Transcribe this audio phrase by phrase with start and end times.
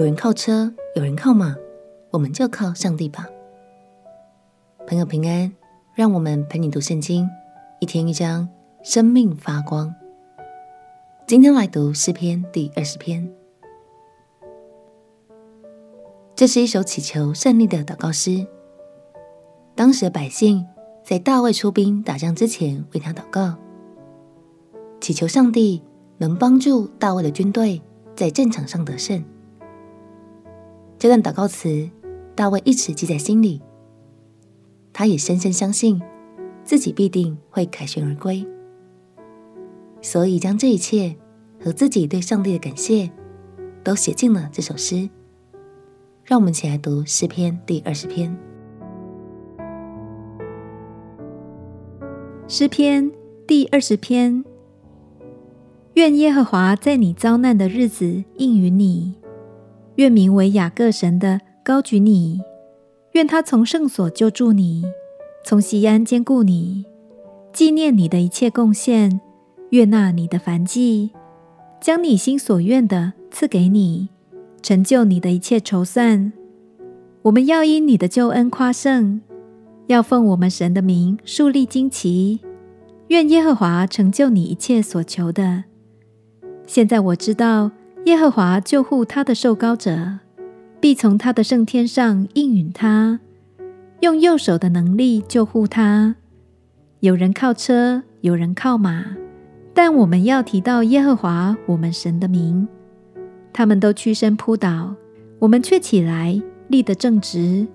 [0.00, 1.54] 有人靠车，有人靠马，
[2.10, 3.28] 我们就靠上帝吧。
[4.86, 5.52] 朋友平安，
[5.94, 7.28] 让我们陪你读圣经，
[7.80, 8.48] 一天一章，
[8.82, 9.94] 生命发光。
[11.26, 13.30] 今天来读诗篇第二十篇，
[16.34, 18.46] 这是一首祈求胜利的祷告诗。
[19.74, 20.66] 当时的百姓
[21.04, 23.54] 在大卫出兵打仗之前为他祷告，
[24.98, 25.82] 祈求上帝
[26.16, 27.82] 能帮助大卫的军队
[28.16, 29.22] 在战场上得胜。
[31.00, 31.88] 这段祷告词，
[32.34, 33.62] 大卫一直记在心里。
[34.92, 35.98] 他也深深相信
[36.62, 38.46] 自己必定会凯旋而归，
[40.02, 41.16] 所以将这一切
[41.58, 43.10] 和自己对上帝的感谢
[43.82, 45.08] 都写进了这首诗。
[46.22, 48.36] 让我们一起来读诗篇第二十篇。
[52.46, 53.10] 诗篇
[53.46, 54.44] 第二十篇：
[55.94, 59.14] 愿耶和华在你遭难的日子应允你。
[60.00, 62.40] 愿名为雅各神的高举你，
[63.12, 64.82] 愿他从圣所救助你，
[65.44, 66.86] 从锡安坚固你，
[67.52, 69.20] 纪念你的一切贡献，
[69.68, 71.10] 悦纳你的燔祭，
[71.82, 74.08] 将你心所愿的赐给你，
[74.62, 76.32] 成就你的一切筹算。
[77.20, 79.20] 我们要因你的救恩夸胜，
[79.88, 82.40] 要奉我们神的名树立旌旗。
[83.08, 85.64] 愿耶和华成就你一切所求的。
[86.66, 87.72] 现在我知道。
[88.10, 90.18] 耶和华救护他的受膏者，
[90.80, 93.20] 必从他的圣天上应允他，
[94.00, 96.16] 用右手的能力救护他。
[96.98, 99.04] 有人靠车，有人靠马，
[99.72, 102.66] 但我们要提到耶和华我们神的名。
[103.52, 104.96] 他们都屈身扑倒，
[105.38, 107.68] 我们却起来立得正直。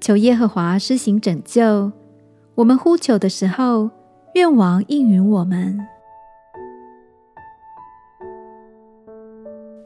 [0.00, 1.92] 求耶和华施行拯救，
[2.54, 3.90] 我们呼求的时候，
[4.34, 5.78] 愿王应允我们。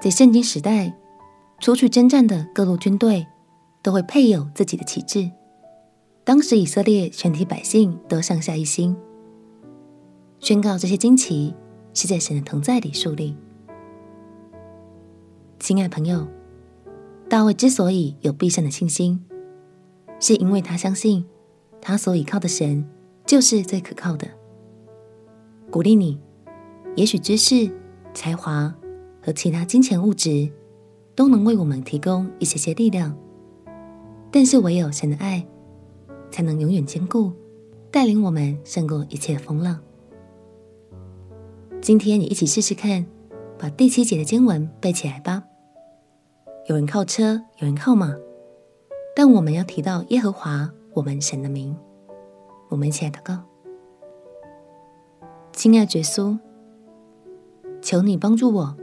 [0.06, 0.96] 在圣经时代，
[1.58, 3.26] 出去征战的各路军队
[3.82, 5.28] 都会配有自己的旗帜。
[6.22, 8.97] 当时以色列全体百姓都上下一心，
[10.38, 11.53] 宣告这些旌旗
[11.92, 13.36] 是在神的同在里树立。
[15.58, 16.25] 亲爱朋友，
[17.28, 19.20] 大卫之所以有必胜的信心，
[20.20, 21.26] 是因为他相信
[21.81, 22.88] 他所倚靠的神
[23.26, 24.28] 就是最可靠的。
[25.69, 26.20] 鼓励你，
[26.94, 27.69] 也许知识、
[28.14, 28.72] 才华。
[29.26, 30.48] 和其他金钱物质
[31.16, 33.12] 都能为我们提供一些些力量，
[34.31, 35.44] 但是唯有神的爱
[36.31, 37.32] 才能永远坚固，
[37.91, 39.81] 带领我们胜过一切的风浪。
[41.81, 43.04] 今天你一起试试看，
[43.59, 45.43] 把第七节的经文背起来吧。
[46.69, 48.14] 有人靠车，有人靠马，
[49.16, 51.76] 但我们要提到耶和华我们神的名。
[52.69, 53.43] 我们一起来祷告：
[55.53, 56.38] 亲爱的耶稣，
[57.82, 58.76] 求你帮助我。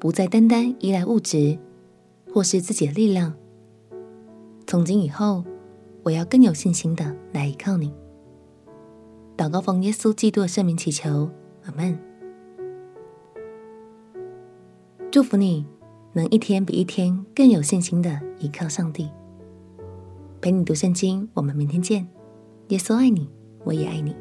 [0.00, 1.58] 不再单单依赖物质
[2.32, 3.34] 或是自己的力量。
[4.66, 5.44] 从今以后，
[6.02, 7.92] 我要更有信心的来依靠你。
[9.36, 11.30] 祷告奉耶稣基督的圣名祈求，
[11.64, 11.98] 阿门。
[15.10, 15.66] 祝福你
[16.14, 19.10] 能一天比一天更有信心的依靠上帝。
[20.40, 22.08] 陪你读圣经，我们明天见。
[22.68, 23.28] 耶稣爱你，
[23.64, 24.16] 我也爱你。